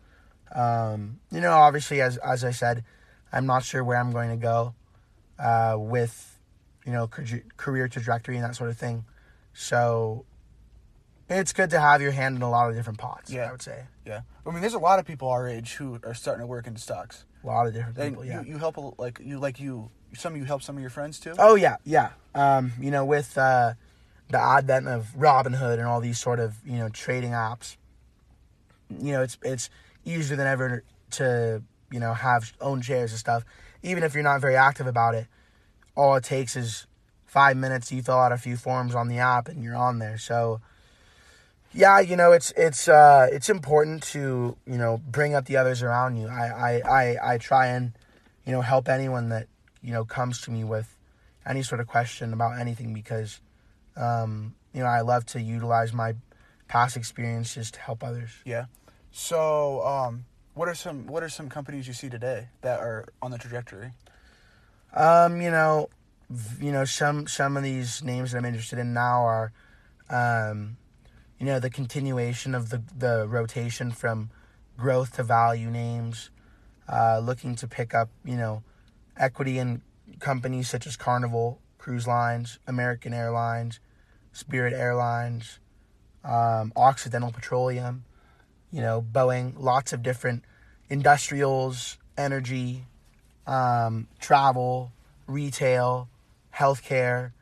[0.55, 2.85] um, you know obviously as as i said
[3.33, 4.75] i'm not sure where i'm going to go
[5.39, 6.33] uh, with
[6.85, 7.09] you know,
[7.57, 9.05] career trajectory and that sort of thing.
[9.53, 10.25] So
[11.29, 13.31] it's good to have your hand in a lot of different pots.
[13.31, 13.49] Yeah.
[13.49, 14.23] I would say Yeah.
[14.47, 16.77] I mean, there's a lot of people our age who are starting to work in
[16.77, 17.25] stocks.
[17.43, 18.25] a lot of different people.
[18.25, 18.43] Yeah.
[18.43, 21.19] you, you help like you like you some of you help some of your friends
[21.19, 21.35] too.
[21.39, 22.11] Oh yeah, yeah.
[22.35, 23.75] Um, you know, with uh,
[24.33, 27.77] the advent of Robinhood and all these sort of you know trading apps,
[29.01, 29.71] you know, it's it's
[30.05, 33.45] easier than ever to you know have own shares and stuff.
[33.83, 35.27] Even if you're not very active about it,
[35.97, 36.87] all it takes is
[37.25, 37.93] five minutes.
[37.93, 40.19] You fill out a few forms on the app, and you're on there.
[40.19, 40.61] So.
[41.75, 45.83] Yeah, you know it's it's uh, it's important to you know bring up the others
[45.83, 46.29] around you.
[46.29, 47.93] I, I, I, I try and
[48.45, 49.47] you know help anyone that
[49.81, 50.95] you know comes to me with
[51.47, 53.41] any sort of question about anything because
[53.97, 56.15] um, you know I love to utilize my
[56.69, 58.31] past experiences to help others.
[58.45, 58.65] Yeah.
[59.11, 60.25] So, um,
[60.55, 63.93] what are some what are some companies you see today that are on the trajectory?
[64.95, 65.91] Um, you know,
[66.61, 69.53] you know some some of these names that I'm interested in now are,
[70.11, 70.77] um,
[71.39, 74.31] you know, the continuation of the the rotation from
[74.77, 76.31] growth to value names,
[76.89, 78.63] uh, looking to pick up you know
[79.17, 79.83] equity in
[80.21, 83.81] companies such as Carnival Cruise Lines, American Airlines,
[84.31, 85.59] Spirit Airlines,
[86.23, 88.05] um, Occidental Petroleum,
[88.71, 90.45] you know, Boeing, lots of different
[90.89, 92.85] industrials, energy,
[93.49, 94.93] um, travel,
[95.27, 96.09] retail,
[96.55, 97.33] healthcare.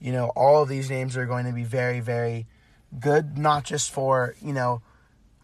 [0.00, 2.46] You know, all of these names are going to be very, very
[3.00, 4.82] good, not just for, you know,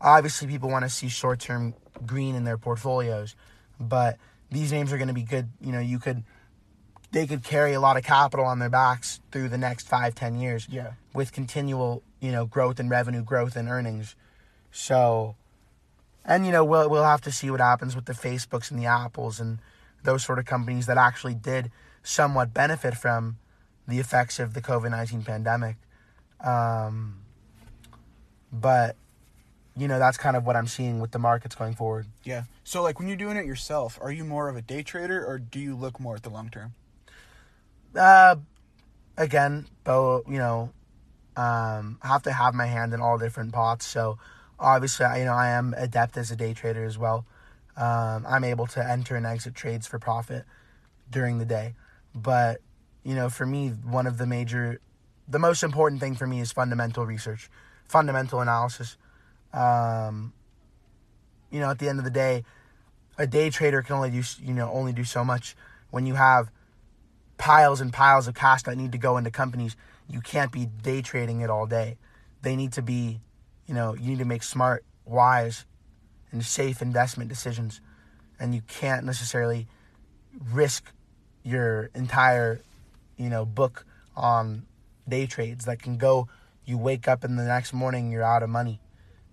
[0.03, 1.73] obviously people want to see short term
[2.05, 3.37] green in their portfolios,
[3.81, 4.19] but
[4.51, 5.49] these names are going to be good.
[5.63, 6.25] You know, you could,
[7.15, 10.35] they could carry a lot of capital on their backs through the next five, ten
[10.35, 10.95] years Yeah.
[11.15, 14.17] with continual, you know, growth in revenue, growth in earnings.
[14.73, 15.37] So,
[16.25, 18.87] and you know, we'll we'll have to see what happens with the Facebooks and the
[18.87, 19.61] Apples and
[20.03, 21.71] those sort of companies that actually did
[22.03, 23.39] somewhat benefit from
[23.87, 25.77] the effects of the COVID nineteen pandemic.
[26.41, 27.21] Um,
[28.53, 28.97] but
[29.77, 32.07] you know, that's kind of what I'm seeing with the markets going forward.
[32.25, 32.45] Yeah.
[32.65, 35.39] So, like when you're doing it yourself, are you more of a day trader or
[35.39, 36.75] do you look more at the long term?
[37.97, 38.37] Uh,
[39.17, 40.73] again, Bo, you know,
[41.37, 43.87] um, I have to have my hand in all different pots.
[43.87, 44.19] So
[44.59, 47.27] obviously, you know, I am adept as a day trader as well.
[47.77, 50.45] Um, I'm able to enter and exit trades for profit
[51.11, 51.75] during the day.
[52.15, 52.61] But,
[53.03, 54.81] you know, for me, one of the major,
[55.27, 57.51] the most important thing for me is fundamental research,
[57.89, 58.97] fundamental analysis.
[59.53, 60.33] Um,
[61.51, 62.45] you know, at the end of the day,
[63.19, 65.57] a day trader can only do, you know, only do so much
[65.91, 66.51] when you have
[67.37, 69.77] piles and piles of cash that need to go into companies.
[70.09, 71.97] You can't be day trading it all day.
[72.43, 73.21] They need to be,
[73.67, 75.65] you know, you need to make smart, wise,
[76.31, 77.81] and safe investment decisions.
[78.39, 79.67] And you can't necessarily
[80.53, 80.91] risk
[81.43, 82.61] your entire,
[83.17, 84.67] you know, book on
[85.09, 86.29] day trades that can go
[86.67, 88.81] you wake up in the next morning you're out of money.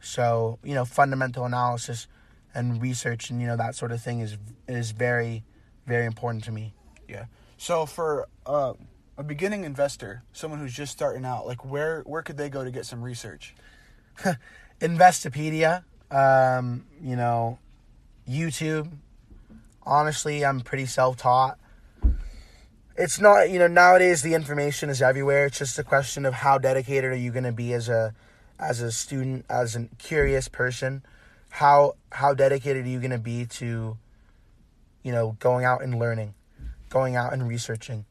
[0.02, 2.08] So, you know, fundamental analysis
[2.54, 4.38] and research and you know that sort of thing is
[4.68, 5.44] is very
[5.88, 6.74] very important to me.
[7.08, 7.26] Yeah.
[7.62, 8.74] So for uh,
[9.20, 12.72] a beginning investor, someone who's just starting out, like where where could they go to
[12.72, 13.54] get some research?
[14.82, 17.60] Investopedia, um, you know,
[18.28, 18.92] YouTube.
[19.84, 21.60] Honestly, I'm pretty self-taught.
[22.98, 25.46] It's not, you know, nowadays the information is everywhere.
[25.46, 28.16] It's just a question of how dedicated are you going to be as a
[28.60, 31.04] as a student, as a curious person.
[31.50, 34.00] How how dedicated are you going to be to
[35.04, 36.34] you know, going out and learning,
[36.92, 38.06] going out and researching,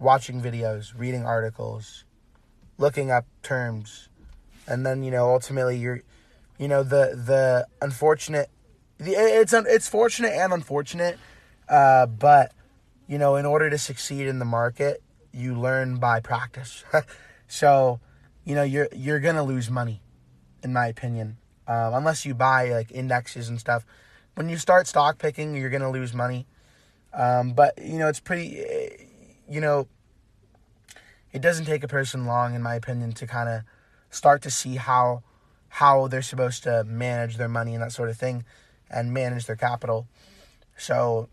[0.00, 2.04] watching videos, reading articles,
[2.78, 4.08] looking up terms,
[4.66, 6.02] and then you know ultimately you're,
[6.58, 8.50] you know the the unfortunate,
[8.98, 11.18] the it's it's fortunate and unfortunate,
[11.68, 12.52] uh, but
[13.06, 15.00] you know in order to succeed in the market,
[15.32, 16.84] you learn by practice.
[17.46, 18.00] so,
[18.44, 20.02] you know you're you're gonna lose money,
[20.64, 21.36] in my opinion,
[21.68, 23.84] um, unless you buy like indexes and stuff
[24.34, 26.46] when you start stock picking, you're to lose money.
[27.14, 28.62] Um, but, you know, it's pretty,
[29.48, 29.86] you know,
[31.32, 33.62] it doesn't take a person long, in my opinion, to kind of
[34.10, 35.22] start to see how
[35.76, 38.44] how they're supposed to manage their money and that sort of thing
[38.90, 40.06] and manage their capital.
[40.76, 41.30] So,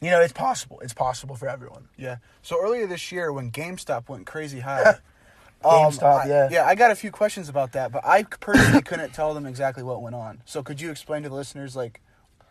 [0.00, 0.80] you know, it's possible.
[0.80, 1.88] It's possible for everyone.
[1.96, 2.16] Yeah.
[2.42, 4.82] So earlier this year, when GameStop went crazy high,
[5.64, 6.48] um, GameStop, I- yeah.
[6.50, 9.84] yeah, I got a few questions about that, but I personally couldn't tell them exactly
[9.84, 10.42] what went on.
[10.44, 12.00] So could you explain to the listeners like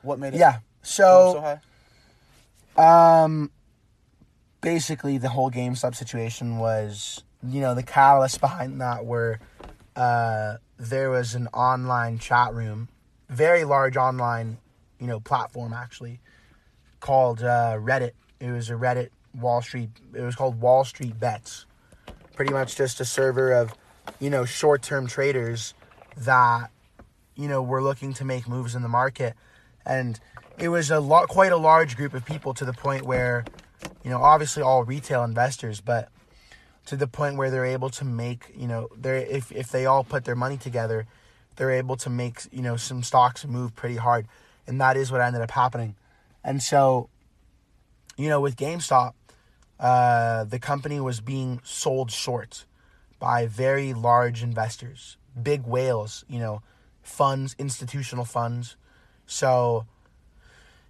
[0.02, 0.52] what made it Yeah.
[0.52, 1.60] go up So, so high?
[2.78, 3.52] Um,
[4.62, 9.40] basically, the whole GameStop situation was, you know, the catalyst behind that were
[9.96, 12.90] uh, there was an online chat room,
[13.30, 14.58] very large online,
[15.00, 16.20] you know, platform actually
[17.00, 18.12] called uh, Reddit.
[18.40, 19.10] It was a Reddit
[19.40, 19.90] Wall Street.
[20.14, 21.66] It was called Wall Street Bets.
[22.36, 23.74] Pretty much just a server of,
[24.20, 25.76] you know, short-term traders
[26.18, 26.72] that,
[27.36, 29.36] you know, were looking to make moves in the market,
[29.86, 30.20] and
[30.58, 33.46] it was a lot, quite a large group of people to the point where,
[34.04, 36.10] you know, obviously all retail investors, but
[36.86, 40.04] to the point where they're able to make, you know, they're if if they all
[40.04, 41.06] put their money together,
[41.56, 44.28] they're able to make, you know, some stocks move pretty hard,
[44.68, 45.96] and that is what ended up happening,
[46.44, 47.10] and so,
[48.18, 49.13] you know, with GameStop,
[49.80, 52.66] uh, the company was being sold short
[53.20, 56.62] by very large investors, big whales, you know,
[57.02, 58.76] funds, institutional funds.
[59.26, 59.86] So,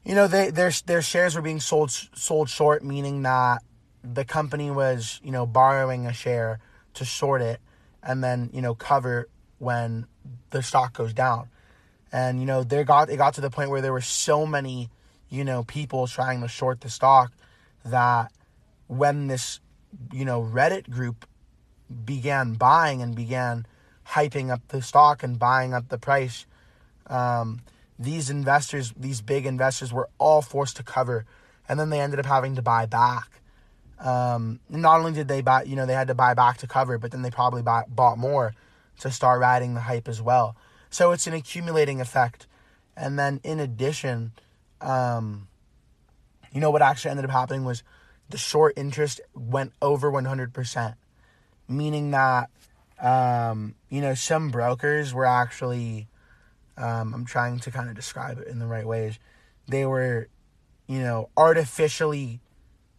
[0.05, 3.63] you know, they their their shares were being sold sold short, meaning that
[4.03, 6.59] the company was, you know, borrowing a share
[6.95, 7.59] to short it
[8.01, 10.05] and then, you know, cover when
[10.49, 11.47] the stock goes down.
[12.11, 14.89] And, you know, there got it got to the point where there were so many,
[15.29, 17.31] you know, people trying to short the stock
[17.85, 18.31] that
[18.87, 19.59] when this,
[20.11, 21.25] you know, Reddit group
[22.05, 23.65] began buying and began
[24.07, 26.45] hyping up the stock and buying up the price,
[27.07, 27.61] um,
[27.97, 31.25] these investors, these big investors, were all forced to cover,
[31.67, 33.41] and then they ended up having to buy back.
[33.99, 36.97] Um, not only did they buy, you know, they had to buy back to cover,
[36.97, 38.53] but then they probably buy, bought more
[38.99, 40.55] to start riding the hype as well.
[40.89, 42.47] So it's an accumulating effect.
[42.95, 44.33] And then in addition,
[44.81, 45.47] um,
[46.51, 47.83] you know what actually ended up happening was
[48.29, 50.95] the short interest went over 100%,
[51.67, 52.49] meaning that,
[53.01, 56.07] um, you know, some brokers were actually,
[56.77, 59.19] um, I'm trying to kind of describe it in the right ways.
[59.67, 60.27] They were,
[60.87, 62.39] you know, artificially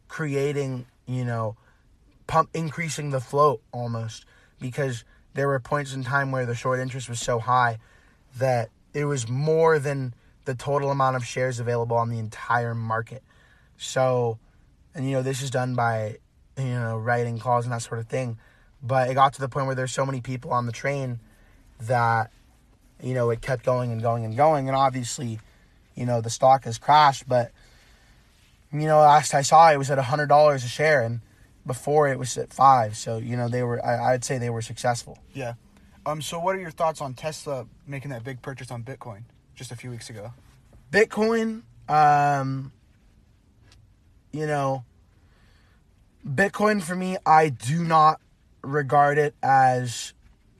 [0.09, 1.57] creating, you know,
[2.27, 4.25] pump increasing the float almost
[4.61, 7.79] because there were points in time where the short interest was so high
[8.39, 13.23] that it was more than the total amount of shares available on the entire market.
[13.77, 14.39] So,
[14.95, 16.19] and you know, this is done by,
[16.57, 18.39] you know, writing calls and that sort of thing.
[18.83, 21.19] But it got to the point where there's so many people on the train
[21.81, 22.31] that,
[23.05, 24.69] you know, it kept going and going and going.
[24.69, 25.39] And obviously,
[25.95, 27.29] you know, the stock has crashed.
[27.29, 27.53] But,
[28.73, 31.03] you know, last I saw it was at $100 a share.
[31.03, 31.21] And
[31.67, 32.97] before it was at five.
[32.97, 35.19] So, you know, they were, I, I'd say they were successful.
[35.33, 35.55] Yeah.
[36.07, 36.21] Um.
[36.21, 39.23] So, what are your thoughts on Tesla making that big purchase on Bitcoin
[39.55, 40.35] just a few weeks ago?
[40.93, 42.73] Bitcoin, um,
[44.31, 44.85] you know,
[46.27, 48.21] Bitcoin for me, I do not
[48.63, 50.13] regard it as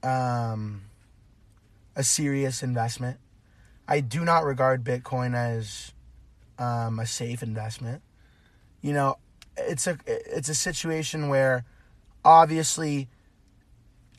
[0.03, 0.85] um,
[1.97, 3.19] a serious investment.
[3.87, 5.93] I do not regard Bitcoin as
[6.59, 8.03] um, a safe investment.
[8.81, 9.17] You know,
[9.57, 11.65] it's a it's a situation where
[12.25, 13.09] obviously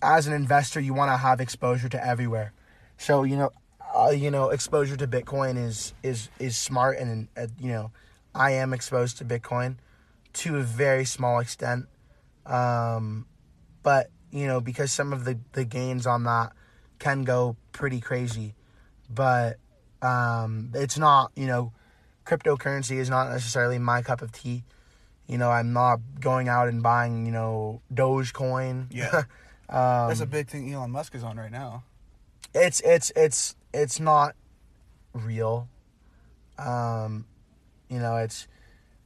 [0.02, 2.54] as an investor you want to have exposure to everywhere.
[2.98, 3.52] So, you know,
[3.96, 7.92] uh, you know, exposure to Bitcoin is is is smart and uh, you know,
[8.34, 9.78] I am exposed to Bitcoin
[10.34, 11.86] to a very small extent.
[12.46, 13.26] Um,
[13.84, 16.52] but you know, because some of the the gains on that
[17.00, 18.56] can go pretty crazy,
[19.14, 19.58] but
[20.02, 21.74] um, it's not you know,
[22.26, 24.64] cryptocurrency is not necessarily my cup of tea.
[25.28, 28.88] You know, I'm not going out and buying you know Dogecoin.
[28.92, 29.10] Yeah.
[29.70, 31.84] um, That's a big thing Elon Musk is on right now.
[32.54, 34.36] it's it's it's it's not
[35.14, 35.68] real.
[36.58, 37.26] Um,
[37.90, 38.48] you know, it's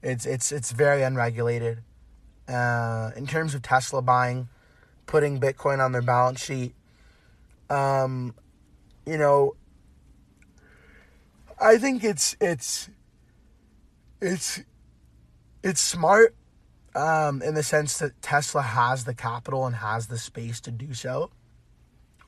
[0.03, 1.79] it's it's it's very unregulated.
[2.47, 4.49] Uh, in terms of Tesla buying,
[5.05, 6.73] putting Bitcoin on their balance sheet,
[7.69, 8.33] um,
[9.09, 9.55] you know,
[11.59, 12.89] I think it's it's
[14.21, 14.61] it's
[15.63, 16.35] it's smart
[16.95, 20.93] um, in the sense that Tesla has the capital and has the space to do
[20.93, 21.31] so.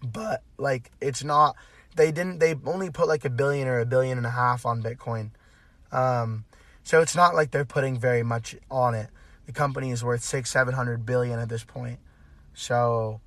[0.04, 1.56] But like it's not
[1.96, 4.82] they didn't they only put like a billion or a billion and a half on
[4.82, 5.30] bitcoin.
[5.92, 6.46] Um
[6.84, 9.10] so it's not like they're putting very much on it.
[9.46, 12.00] The company is worth six seven hundred billion at this point.
[12.56, 13.22] So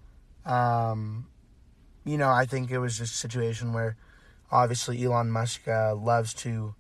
[0.44, 1.28] um
[2.04, 3.96] you know i think it was just a situation where
[4.50, 6.74] obviously elon musk uh, loves to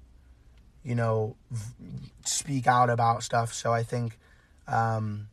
[0.82, 4.18] you know v- speak out about stuff so i think
[4.68, 5.28] um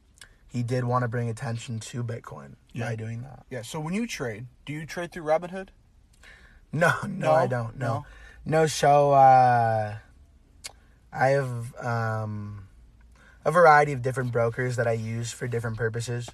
[0.47, 2.89] he did want to bring attention to bitcoin Yeah.
[2.89, 3.61] by doing that Yeah.
[3.63, 5.69] So when you trade, do you trade through Robinhood?
[6.73, 7.31] No, no, No?
[7.31, 7.77] I don't.
[7.77, 7.87] No.
[7.87, 8.05] No?
[8.45, 9.97] No, so uh
[11.13, 12.67] I have um
[13.45, 16.29] a variety of different brokers that I use for different purposes,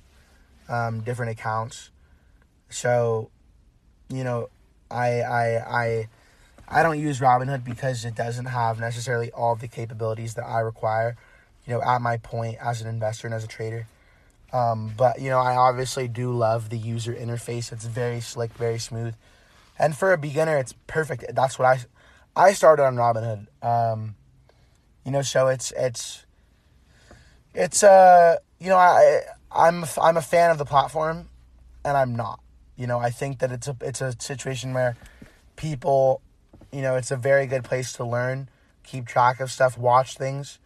[0.67, 1.89] um, different accounts.
[2.69, 3.29] So,
[4.09, 4.49] you know,
[4.89, 6.07] I I I
[6.67, 11.15] I don't use Robinhood because it doesn't have necessarily all the capabilities that I require,
[11.65, 13.87] you know, at my point as an investor and as a trader.
[14.53, 17.71] Um, but you know, I obviously do love the user interface.
[17.71, 19.13] It's very slick, very smooth,
[19.77, 21.25] and for a beginner, it's perfect.
[21.33, 21.79] That's what I
[22.35, 23.47] I started on Robinhood.
[23.61, 24.15] Um,
[25.05, 26.25] you know, so it's it's
[27.53, 31.27] It's uh, you know, I I'm I'm a fan of the platform,
[31.83, 32.39] and I'm not.
[32.77, 34.95] You know, I think that it's a it's a situation where
[35.55, 36.21] people,
[36.71, 38.49] you know, it's a very good place to learn,
[38.83, 40.59] keep track of stuff, watch things.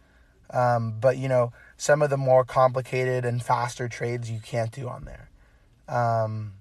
[0.50, 4.88] Um, but you know, some of the more complicated and faster trades you can't do
[4.88, 5.30] on there.
[5.88, 6.52] Um,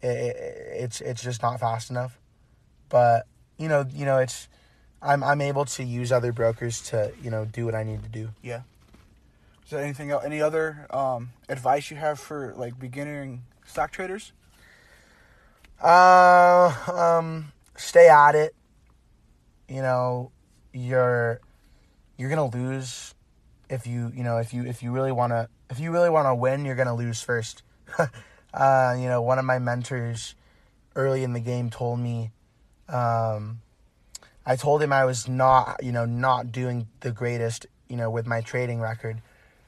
[0.00, 0.36] it, it,
[0.76, 2.18] it's it's just not fast enough.
[2.88, 3.26] But
[3.58, 4.48] you know, you know, it's
[5.02, 8.08] I'm I'm able to use other brokers to you know do what I need to
[8.08, 8.30] do.
[8.42, 8.62] Yeah.
[9.64, 14.32] Is there anything else, any other um, advice you have for like beginning stock traders?
[15.80, 18.54] Uh, um, stay at it.
[19.68, 20.30] You know,
[20.72, 21.40] you're
[22.16, 23.14] you're gonna lose
[23.68, 26.64] if you you know if you if you really wanna if you really wanna win,
[26.64, 27.62] you're gonna lose first.
[28.54, 30.34] uh, you know, one of my mentors
[30.96, 32.30] early in the game told me,
[32.88, 33.60] um,
[34.46, 38.26] I told him I was not you know not doing the greatest you know with
[38.26, 39.20] my trading record,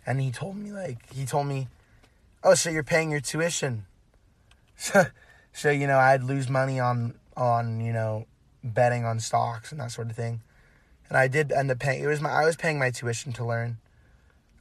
[0.06, 1.68] and he told me like he told me,
[2.44, 3.86] oh, so you're paying your tuition.
[5.56, 8.26] So you know, I'd lose money on on you know
[8.62, 10.42] betting on stocks and that sort of thing,
[11.08, 12.04] and I did end up paying.
[12.04, 13.78] It was my I was paying my tuition to learn.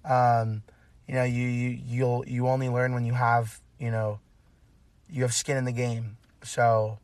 [0.06, 0.64] Um,
[1.06, 4.20] you know, you you you'll you only learn when you have you know,
[5.10, 6.16] you have skin in the game.
[6.44, 6.98] So,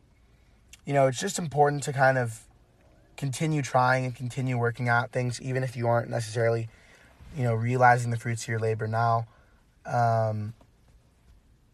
[0.86, 2.40] you know, it's just important to kind of
[3.18, 6.70] continue trying and continue working at things, even if you aren't necessarily,
[7.36, 9.28] you know, realizing the fruits of your labor now.
[9.86, 10.54] Um,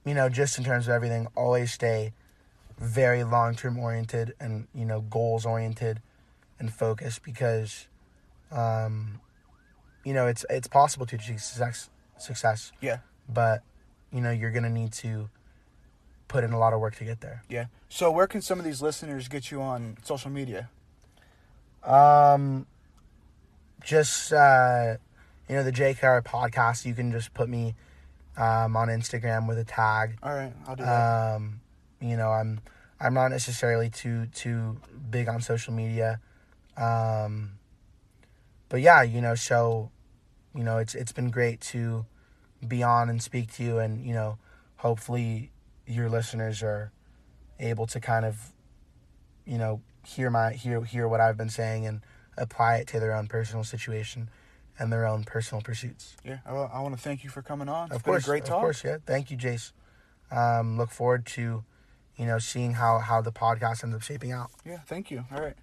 [0.08, 2.14] you know, just in terms of everything, always stay
[2.80, 6.01] very long term oriented and, you know, goals oriented
[6.60, 7.88] and focused because,
[8.51, 9.20] um,
[10.03, 12.99] you know, it's it's possible to achieve success, success, Yeah.
[13.28, 13.64] but,
[14.12, 15.30] you know, you're going to need to
[16.28, 17.43] put in a lot of work to get there.
[17.49, 17.66] Yeah.
[17.89, 20.70] So where can some of these listeners get you on social media?
[21.84, 22.66] Um,
[23.84, 24.97] just, uh,
[25.47, 27.76] you know, the JKR podcast, you can just put me
[28.38, 30.18] um, on Instagram with a tag.
[30.22, 31.36] All right, I'll do that.
[31.36, 31.60] Um,
[32.00, 32.60] you know, I'm
[33.00, 34.78] I'm not necessarily too too
[35.10, 36.20] big on social media,
[36.78, 37.54] um,
[38.70, 39.92] but yeah, you know, so
[40.56, 42.06] you know, it's it's been great to
[42.66, 44.38] be on and speak to you, and you know,
[44.78, 45.52] hopefully
[45.86, 46.92] your listeners are
[47.60, 48.52] able to kind of,
[49.46, 52.02] you know, hear my hear hear what I've been saying and
[52.38, 54.30] apply it to their own personal situation
[54.80, 56.16] and their own personal pursuits.
[56.24, 56.38] yeah.
[56.46, 57.88] I, I want to thank you for coming on.
[57.88, 58.60] It's Of course, a great of talk.
[58.62, 58.98] course, yeah.
[59.06, 59.72] Thank you, Jayce.
[60.32, 61.64] Um, look forward to,
[62.18, 64.52] you know, seeing how how the podcast ends up shaping out.
[64.66, 64.80] Yeah.
[64.86, 65.26] Thank you.
[65.34, 65.56] All right.